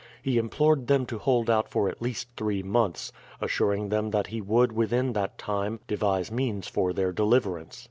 [0.23, 4.41] He implored them to hold out for at least three months, assuring them that he
[4.41, 7.79] would within that time devise means for their deliverance.